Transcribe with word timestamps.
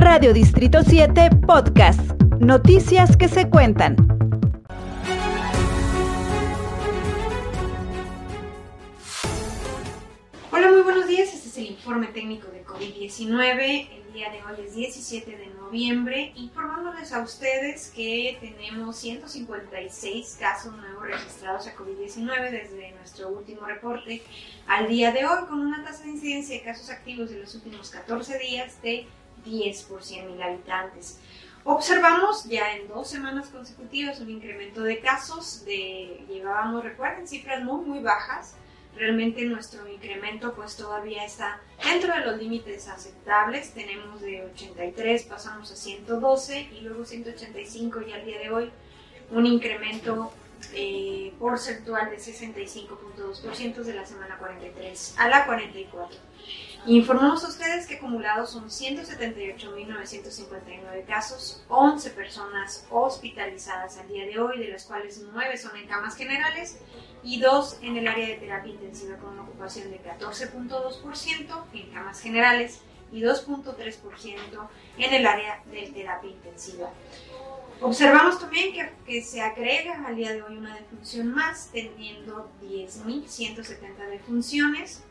Radio 0.00 0.32
Distrito 0.32 0.82
7 0.82 1.28
Podcast. 1.46 2.00
Noticias 2.40 3.18
que 3.18 3.28
se 3.28 3.50
cuentan. 3.50 3.96
Hola, 10.50 10.70
muy 10.70 10.80
buenos 10.80 11.06
días. 11.06 11.34
Este 11.34 11.48
es 11.50 11.56
el 11.58 11.66
informe 11.72 12.06
técnico 12.06 12.48
de 12.48 12.64
COVID-19. 12.64 13.90
El 13.90 14.12
día 14.14 14.30
de 14.30 14.42
hoy 14.42 14.66
es 14.66 14.74
17 14.74 15.36
de 15.36 15.46
noviembre, 15.48 16.32
informándoles 16.34 17.12
a 17.12 17.20
ustedes 17.20 17.92
que 17.94 18.38
tenemos 18.40 18.96
156 18.96 20.38
casos 20.40 20.74
nuevos 20.78 21.08
registrados 21.08 21.66
a 21.66 21.76
COVID-19 21.76 22.50
desde 22.50 22.92
nuestro 22.92 23.28
último 23.28 23.66
reporte 23.66 24.22
al 24.66 24.88
día 24.88 25.12
de 25.12 25.26
hoy, 25.26 25.44
con 25.46 25.60
una 25.60 25.84
tasa 25.84 26.04
de 26.04 26.12
incidencia 26.12 26.56
de 26.56 26.62
casos 26.62 26.88
activos 26.88 27.28
de 27.28 27.40
los 27.40 27.54
últimos 27.54 27.90
14 27.90 28.38
días 28.38 28.80
de 28.80 29.06
10 29.44 29.82
por 29.84 30.02
100 30.02 30.26
mil 30.26 30.42
habitantes. 30.42 31.18
Observamos 31.64 32.44
ya 32.44 32.74
en 32.74 32.88
dos 32.88 33.08
semanas 33.08 33.48
consecutivas 33.48 34.20
un 34.20 34.30
incremento 34.30 34.82
de 34.82 34.98
casos, 35.00 35.64
de, 35.66 36.24
llevábamos, 36.28 36.82
recuerden, 36.82 37.28
cifras 37.28 37.62
muy, 37.62 37.84
muy 37.84 37.98
bajas. 38.00 38.54
Realmente 38.96 39.44
nuestro 39.44 39.86
incremento 39.86 40.54
pues 40.54 40.76
todavía 40.76 41.24
está 41.24 41.60
dentro 41.84 42.14
de 42.14 42.20
los 42.20 42.38
límites 42.38 42.88
aceptables. 42.88 43.72
Tenemos 43.74 44.20
de 44.20 44.44
83, 44.46 45.24
pasamos 45.24 45.70
a 45.70 45.76
112 45.76 46.68
y 46.72 46.80
luego 46.80 47.04
185 47.04 48.00
y 48.02 48.12
al 48.12 48.24
día 48.24 48.38
de 48.38 48.50
hoy 48.50 48.70
un 49.30 49.46
incremento 49.46 50.32
eh, 50.74 51.32
porcentual 51.38 52.10
de 52.10 52.16
65.2% 52.16 53.74
de 53.82 53.94
la 53.94 54.04
semana 54.06 54.38
43 54.38 55.14
a 55.18 55.28
la 55.28 55.46
44. 55.46 56.18
Informamos 56.86 57.44
a 57.44 57.48
ustedes 57.48 57.86
que 57.86 57.96
acumulados 57.96 58.52
son 58.52 58.70
178.959 58.70 61.04
casos, 61.06 61.62
11 61.68 62.08
personas 62.10 62.86
hospitalizadas 62.88 63.98
al 63.98 64.08
día 64.08 64.24
de 64.24 64.38
hoy, 64.38 64.58
de 64.58 64.68
las 64.68 64.84
cuales 64.84 65.22
9 65.30 65.58
son 65.58 65.76
en 65.76 65.86
camas 65.86 66.16
generales 66.16 66.78
y 67.22 67.38
2 67.38 67.80
en 67.82 67.98
el 67.98 68.08
área 68.08 68.28
de 68.28 68.36
terapia 68.36 68.72
intensiva 68.72 69.18
con 69.18 69.34
una 69.34 69.42
ocupación 69.42 69.90
de 69.90 70.00
14.2% 70.02 71.64
en 71.74 71.90
camas 71.90 72.22
generales 72.22 72.80
y 73.12 73.20
2.3% 73.20 74.68
en 74.98 75.14
el 75.14 75.26
área 75.26 75.62
de 75.70 75.86
terapia 75.88 76.30
intensiva. 76.30 76.90
Observamos 77.80 78.38
también 78.38 78.74
que, 79.06 79.22
se 79.22 79.40
agrega 79.40 80.04
al 80.06 80.16
día 80.16 80.32
de 80.32 80.42
hoy 80.42 80.56
una 80.56 80.74
defunción 80.76 81.32
más, 81.32 81.70
teniendo 81.72 82.50
10.170 82.62 84.08
defunciones 84.10 85.02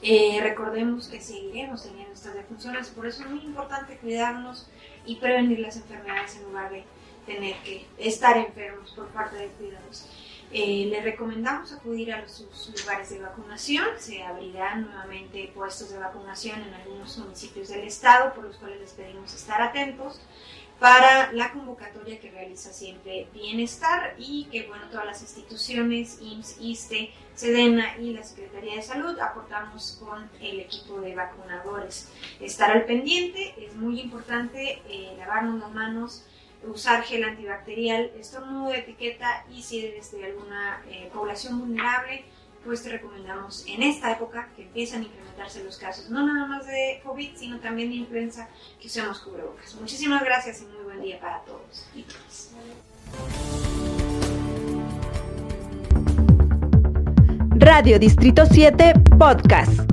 eh, 0.00 0.40
recordemos 0.42 1.06
que 1.08 1.20
seguiremos 1.20 1.82
teniendo 1.84 2.12
estas 2.12 2.34
defunciones, 2.34 2.88
por 2.88 3.06
eso 3.06 3.22
es 3.22 3.30
muy 3.30 3.40
importante 3.44 3.96
cuidarnos 3.98 4.68
y 5.06 5.16
prevenir 5.16 5.60
las 5.60 5.76
enfermedades 5.76 6.36
en 6.36 6.44
lugar 6.44 6.70
de 6.70 6.84
tener 7.26 7.56
que 7.62 7.86
estar 7.98 8.36
enfermos 8.36 8.92
por 8.92 9.08
parte 9.08 9.36
de 9.36 9.46
cuidados. 9.48 10.08
Eh, 10.54 10.86
le 10.90 11.00
recomendamos 11.00 11.72
acudir 11.72 12.12
a 12.12 12.28
sus 12.28 12.70
lugares 12.78 13.08
de 13.08 13.20
vacunación. 13.20 13.86
Se 13.98 14.22
abrirán 14.22 14.82
nuevamente 14.84 15.50
puestos 15.54 15.90
de 15.90 15.98
vacunación 15.98 16.60
en 16.60 16.74
algunos 16.74 17.16
municipios 17.16 17.68
del 17.68 17.84
estado, 17.84 18.34
por 18.34 18.44
los 18.44 18.56
cuales 18.56 18.80
les 18.80 18.92
pedimos 18.92 19.32
estar 19.34 19.62
atentos 19.62 20.20
para 20.82 21.32
la 21.32 21.52
convocatoria 21.52 22.18
que 22.18 22.30
realiza 22.30 22.72
siempre 22.72 23.28
Bienestar 23.32 24.16
y 24.18 24.46
que 24.46 24.66
bueno, 24.66 24.88
todas 24.90 25.06
las 25.06 25.22
instituciones, 25.22 26.18
IMSS, 26.20 26.60
ISTE, 26.60 27.12
SEDENA 27.34 27.98
y 27.98 28.12
la 28.12 28.24
Secretaría 28.24 28.74
de 28.74 28.82
Salud 28.82 29.16
aportamos 29.20 29.98
con 30.04 30.28
el 30.40 30.58
equipo 30.58 31.00
de 31.00 31.14
vacunadores. 31.14 32.10
Estar 32.40 32.72
al 32.72 32.84
pendiente, 32.84 33.54
es 33.64 33.76
muy 33.76 34.00
importante 34.00 34.82
eh, 34.88 35.14
lavarnos 35.18 35.60
las 35.60 35.72
manos, 35.72 36.24
usar 36.64 37.02
gel 37.02 37.24
antibacterial, 37.24 38.10
estornudo 38.18 38.70
de 38.70 38.78
etiqueta 38.78 39.44
y 39.50 39.62
si 39.62 39.84
eres 39.84 40.12
de 40.12 40.24
alguna 40.24 40.82
eh, 40.88 41.10
población 41.12 41.58
vulnerable, 41.60 42.24
pues 42.64 42.82
te 42.82 42.90
recomendamos 42.90 43.64
en 43.66 43.82
esta 43.82 44.12
época 44.12 44.48
que 44.54 44.62
empiezan 44.62 45.00
a 45.00 45.04
incrementarse 45.04 45.64
los 45.64 45.76
casos, 45.76 46.10
no 46.10 46.24
nada 46.24 46.46
más 46.46 46.66
de 46.66 47.00
COVID, 47.04 47.36
sino 47.36 47.58
también 47.58 47.90
de 47.90 47.96
influenza, 47.96 48.48
que 48.80 48.86
usemos 48.86 49.18
cubrebocas. 49.20 49.74
Muchísimas 49.74 50.22
gracias 50.22 50.62
y 50.62 50.66
muy 50.66 50.84
buen 50.84 51.02
día 51.02 51.18
para 51.20 51.40
todos 51.40 51.86
y 51.94 52.02
todas. 52.02 52.52
Radio 57.56 57.98
Distrito 57.98 58.44
7 58.46 58.94
Podcast. 59.18 59.91